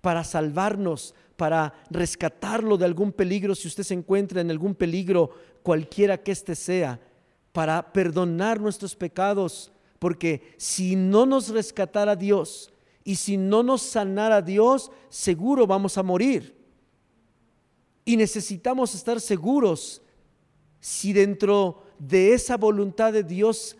[0.00, 5.30] para salvarnos, para rescatarlo de algún peligro, si usted se encuentra en algún peligro,
[5.62, 7.00] cualquiera que éste sea,
[7.52, 12.70] para perdonar nuestros pecados, porque si no nos rescatara Dios
[13.08, 16.54] y si no nos sanara Dios, seguro vamos a morir.
[18.04, 20.02] Y necesitamos estar seguros
[20.78, 23.78] si dentro de esa voluntad de Dios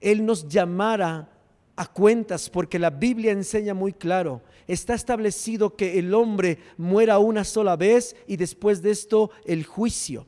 [0.00, 1.30] Él nos llamara
[1.76, 7.44] a cuentas, porque la Biblia enseña muy claro, está establecido que el hombre muera una
[7.44, 10.26] sola vez y después de esto el juicio.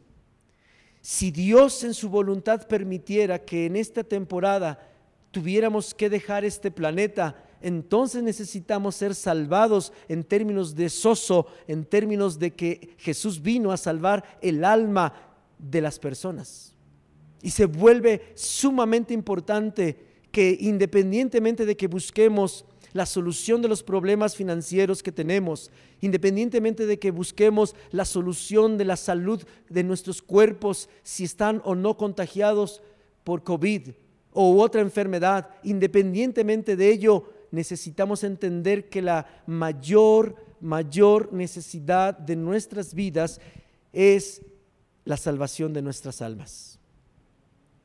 [1.01, 4.95] Si Dios en su voluntad permitiera que en esta temporada
[5.33, 12.39] tuviéramos que dejar este planeta, entonces necesitamos ser salvados en términos de soso, en términos
[12.39, 15.15] de que Jesús vino a salvar el alma
[15.59, 16.77] de las personas.
[17.41, 19.97] Y se vuelve sumamente importante
[20.31, 25.71] que independientemente de que busquemos la solución de los problemas financieros que tenemos,
[26.03, 31.75] independientemente de que busquemos la solución de la salud de nuestros cuerpos, si están o
[31.75, 32.83] no contagiados
[33.25, 33.89] por COVID
[34.35, 42.95] o otra enfermedad, independientemente de ello, necesitamos entender que la mayor, mayor necesidad de nuestras
[42.95, 43.41] vidas
[43.93, 44.43] es
[45.05, 46.79] la salvación de nuestras almas.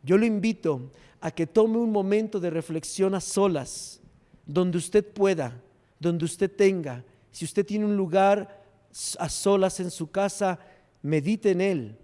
[0.03, 3.99] Yo lo invito a que tome un momento de reflexión a solas,
[4.45, 5.61] donde usted pueda,
[5.99, 7.03] donde usted tenga.
[7.31, 8.63] Si usted tiene un lugar
[9.19, 10.59] a solas en su casa,
[11.01, 11.97] medite en él,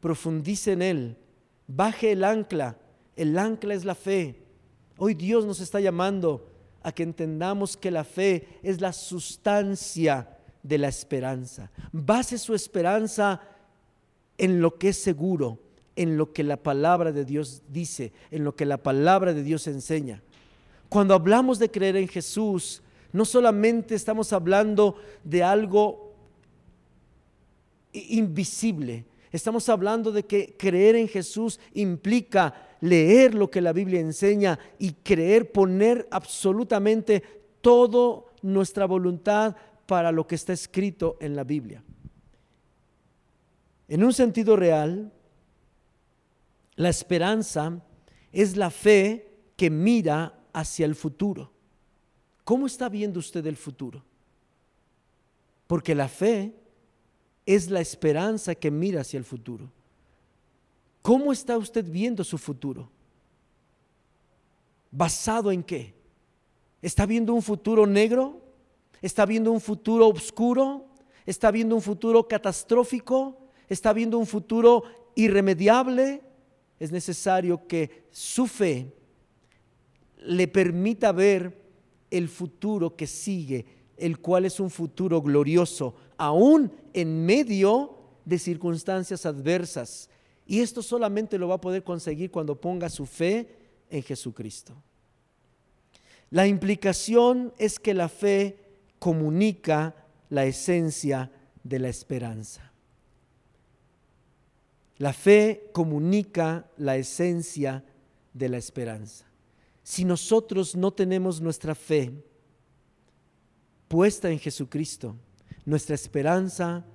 [0.00, 1.16] profundice en él,
[1.66, 2.76] baje el ancla.
[3.16, 4.42] El ancla es la fe.
[4.96, 6.47] Hoy Dios nos está llamando
[6.82, 10.28] a que entendamos que la fe es la sustancia
[10.62, 11.70] de la esperanza.
[11.92, 13.40] Base su esperanza
[14.36, 15.58] en lo que es seguro,
[15.96, 19.66] en lo que la palabra de Dios dice, en lo que la palabra de Dios
[19.66, 20.22] enseña.
[20.88, 26.14] Cuando hablamos de creer en Jesús, no solamente estamos hablando de algo
[27.92, 34.58] invisible, estamos hablando de que creer en Jesús implica leer lo que la Biblia enseña
[34.78, 37.22] y creer, poner absolutamente
[37.60, 39.56] toda nuestra voluntad
[39.86, 41.82] para lo que está escrito en la Biblia.
[43.88, 45.12] En un sentido real,
[46.78, 47.82] La esperanza
[48.30, 49.26] es la fe
[49.56, 51.50] que mira hacia el futuro.
[52.44, 54.04] ¿Cómo está viendo usted el futuro?
[55.66, 56.54] Porque la fe
[57.44, 59.72] es la esperanza que mira hacia el futuro.
[61.02, 62.90] ¿Cómo está usted viendo su futuro?
[64.90, 65.94] ¿Basado en qué?
[66.82, 68.40] ¿Está viendo un futuro negro?
[69.02, 70.86] ¿Está viendo un futuro oscuro?
[71.26, 73.38] ¿Está viendo un futuro catastrófico?
[73.68, 74.84] ¿Está viendo un futuro
[75.14, 76.22] irremediable?
[76.78, 78.94] Es necesario que su fe
[80.18, 81.56] le permita ver
[82.10, 89.26] el futuro que sigue, el cual es un futuro glorioso, aún en medio de circunstancias
[89.26, 90.08] adversas.
[90.48, 93.54] Y esto solamente lo va a poder conseguir cuando ponga su fe
[93.90, 94.74] en Jesucristo.
[96.30, 98.58] La implicación es que la fe
[98.98, 99.94] comunica
[100.30, 101.30] la esencia
[101.62, 102.72] de la esperanza.
[104.96, 107.84] La fe comunica la esencia
[108.32, 109.26] de la esperanza.
[109.82, 112.10] Si nosotros no tenemos nuestra fe
[113.86, 115.14] puesta en Jesucristo,
[115.66, 116.86] nuestra esperanza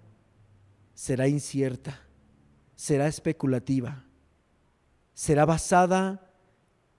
[0.95, 2.01] será incierta,
[2.75, 4.05] será especulativa,
[5.13, 6.31] será basada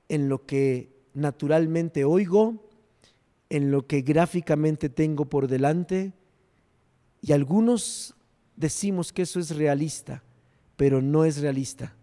[0.09, 2.69] en lo que naturalmente oigo,
[3.51, 6.13] en lo que gráficamente tengo por delante,
[7.21, 8.15] y algunos
[8.57, 10.23] decimos que eso es realista,
[10.77, 11.97] pero no es realista.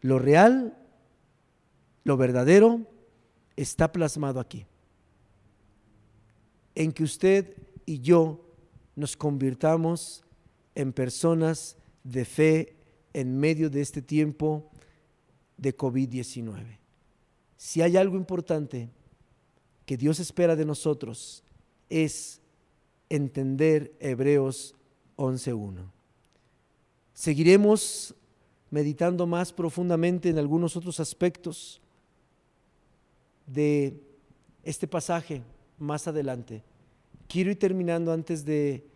[0.00, 0.76] Lo real,
[2.04, 2.86] lo verdadero,
[3.56, 4.66] está plasmado aquí.
[6.74, 7.56] En que usted
[7.86, 8.44] y yo
[8.96, 10.24] nos convirtamos
[10.74, 12.77] en personas de fe
[13.12, 14.70] en medio de este tiempo
[15.56, 16.78] de COVID-19.
[17.56, 18.90] Si hay algo importante
[19.84, 21.42] que Dios espera de nosotros
[21.88, 22.40] es
[23.08, 24.74] entender Hebreos
[25.16, 25.90] 11.1.
[27.14, 28.14] Seguiremos
[28.70, 31.80] meditando más profundamente en algunos otros aspectos
[33.46, 34.00] de
[34.62, 35.42] este pasaje
[35.78, 36.62] más adelante.
[37.26, 38.86] Quiero ir terminando antes de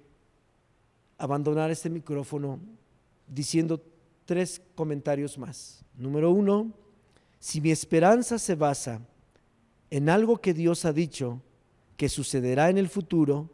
[1.18, 2.60] abandonar este micrófono
[3.26, 3.82] diciendo
[4.24, 5.84] tres comentarios más.
[5.94, 6.72] Número uno,
[7.38, 9.00] si mi esperanza se basa
[9.90, 11.42] en algo que Dios ha dicho
[11.96, 13.50] que sucederá en el futuro,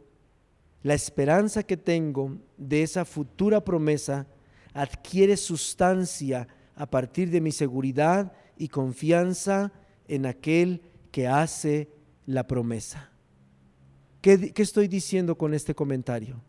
[0.83, 4.27] la esperanza que tengo de esa futura promesa
[4.73, 9.73] adquiere sustancia a partir de mi seguridad y confianza
[10.07, 11.89] en aquel que hace
[12.25, 13.09] la promesa.
[14.21, 16.41] ¿Qué, estoy diciendo con este comentario?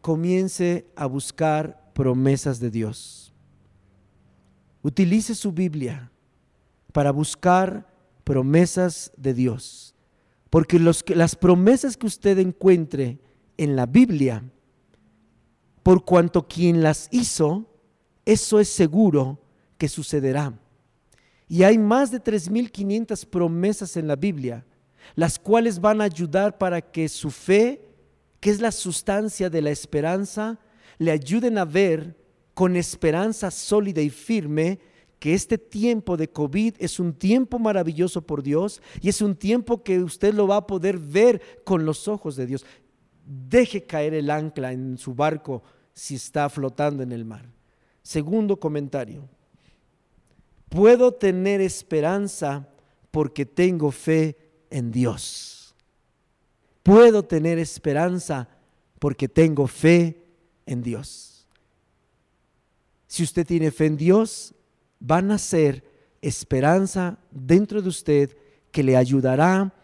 [0.00, 3.29] Comience a buscar promesas de Dios.
[4.82, 6.10] Utilice su Biblia
[6.92, 7.86] para buscar
[8.24, 9.94] promesas de Dios.
[10.48, 13.18] Porque las promesas que usted encuentre
[13.56, 14.42] en la Biblia,
[15.82, 17.66] por cuanto quien las hizo,
[18.24, 19.40] eso es seguro
[19.78, 20.58] que sucederá.
[21.48, 24.64] Y hay más de 3.500 promesas en la Biblia,
[25.14, 27.80] las cuales van a ayudar para que su fe,
[28.38, 30.58] que es la sustancia de la esperanza,
[30.98, 32.16] le ayuden a ver
[32.60, 34.78] con esperanza sólida y firme
[35.18, 39.82] que este tiempo de COVID es un tiempo maravilloso por Dios y es un tiempo
[39.82, 42.66] que usted lo va a poder ver con los ojos de Dios.
[43.24, 45.62] Deje caer el ancla en su barco
[45.94, 47.46] si está flotando en el mar.
[48.02, 49.26] Segundo comentario,
[50.68, 52.68] puedo tener esperanza
[53.10, 54.36] porque tengo fe
[54.68, 55.74] en Dios.
[56.82, 58.50] Puedo tener esperanza
[58.98, 60.22] porque tengo fe
[60.66, 61.29] en Dios.
[63.10, 64.54] Si usted tiene fe en Dios,
[65.02, 65.82] va a nacer
[66.22, 68.36] esperanza dentro de usted
[68.70, 69.74] que le ayudará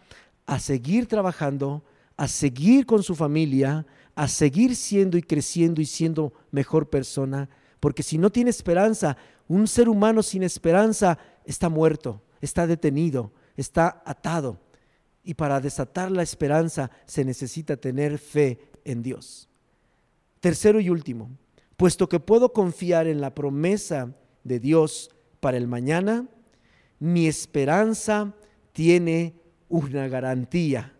[0.45, 1.83] a seguir trabajando,
[2.15, 7.49] a seguir con su familia, a seguir siendo y creciendo y siendo mejor persona.
[7.81, 9.17] Porque si no tiene esperanza,
[9.49, 14.57] un ser humano sin esperanza está muerto, está detenido, está atado.
[15.25, 19.49] Y para desatar la esperanza se necesita tener fe en Dios.
[20.39, 21.29] Tercero y último,
[21.77, 24.13] puesto que puedo confiar en la promesa
[24.43, 26.27] de Dios para el mañana,
[26.99, 28.33] mi esperanza
[28.73, 29.35] tiene
[29.69, 30.93] una garantía.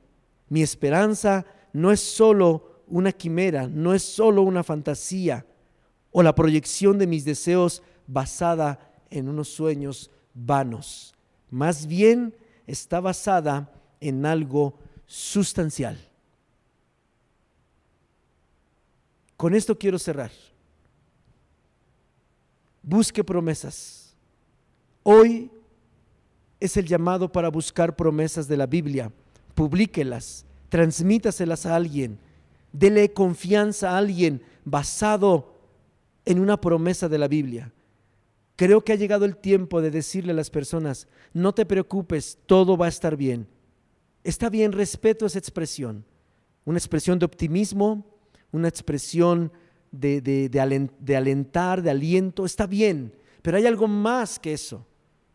[0.50, 5.46] Mi esperanza no es solo una quimera, no es solo una fantasía
[6.12, 11.16] o la proyección de mis deseos basada en unos sueños vanos.
[11.50, 12.36] Más bien
[12.68, 15.98] está basada en algo sustancial.
[19.36, 20.32] Con esto quiero cerrar.
[22.88, 24.16] Busque promesas.
[25.04, 25.52] Hoy
[26.58, 29.12] es el llamado para buscar promesas de la Biblia.
[29.56, 32.18] Publíquelas, transmítaselas a alguien,
[32.72, 35.54] dele confianza a alguien basado
[36.24, 37.74] en una promesa de la Biblia.
[38.56, 42.78] Creo que ha llegado el tiempo de decirle a las personas, no te preocupes, todo
[42.78, 43.50] va a estar bien.
[44.24, 46.06] Está bien, respeto esa expresión,
[46.64, 48.06] una expresión de optimismo,
[48.54, 49.52] una expresión
[49.92, 50.60] de, de,
[51.16, 54.86] alentar, de aliento, está bien, pero hay algo más que eso.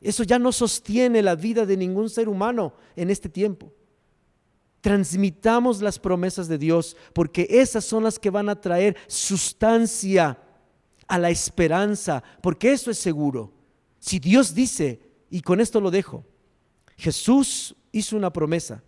[0.00, 3.72] Eso ya no sostiene la vida de ningún ser humano en este tiempo.
[4.80, 10.38] Transmitamos las promesas de Dios porque esas son las que van a traer sustancia
[11.06, 13.52] a la esperanza, porque eso es seguro.
[14.00, 15.00] Si Dios dice,
[15.30, 16.24] y con esto lo dejo,
[16.96, 18.82] Jesús hizo una promesa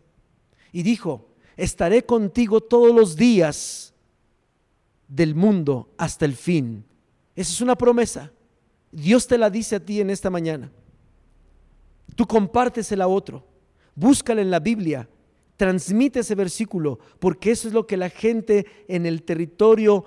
[0.72, 3.93] y dijo, estaré contigo todos los días
[5.14, 6.84] del mundo hasta el fin.
[7.36, 8.32] Esa es una promesa.
[8.90, 10.72] Dios te la dice a ti en esta mañana.
[12.16, 13.46] Tú compártesela a otro.
[13.94, 15.08] Búscala en la Biblia.
[15.56, 20.04] Transmite ese versículo, porque eso es lo que la gente en el territorio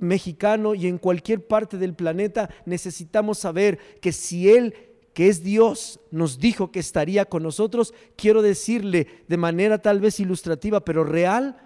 [0.00, 4.74] mexicano y en cualquier parte del planeta necesitamos saber que si Él
[5.14, 10.20] que es Dios, nos dijo que estaría con nosotros, quiero decirle de manera tal vez
[10.20, 11.56] ilustrativa, pero real,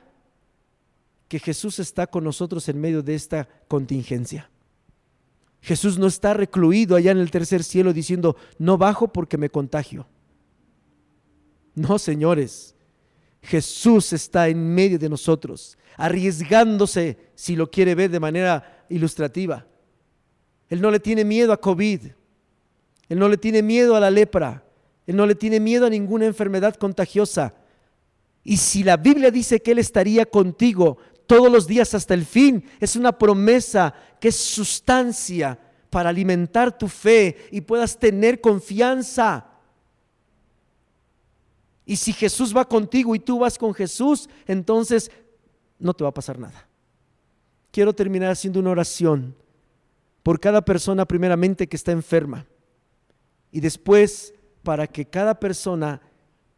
[1.32, 4.50] que Jesús está con nosotros en medio de esta contingencia.
[5.62, 10.06] Jesús no está recluido allá en el tercer cielo diciendo, no bajo porque me contagio.
[11.74, 12.74] No, señores,
[13.40, 19.66] Jesús está en medio de nosotros, arriesgándose, si lo quiere ver de manera ilustrativa.
[20.68, 22.08] Él no le tiene miedo a COVID,
[23.08, 24.66] Él no le tiene miedo a la lepra,
[25.06, 27.54] Él no le tiene miedo a ninguna enfermedad contagiosa.
[28.44, 32.64] Y si la Biblia dice que Él estaría contigo todos los días hasta el fin,
[32.80, 35.58] es una promesa que es sustancia
[35.90, 39.46] para alimentar tu fe y puedas tener confianza.
[41.84, 45.10] Y si Jesús va contigo y tú vas con Jesús, entonces
[45.78, 46.68] no te va a pasar nada.
[47.70, 49.34] Quiero terminar haciendo una oración
[50.22, 52.46] por cada persona primeramente que está enferma
[53.50, 56.00] y después para que cada persona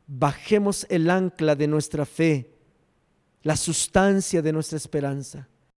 [0.07, 2.54] bajemos el ancla de nuestra fe,
[3.45, 5.49] la sustancia de nuestra esperanza.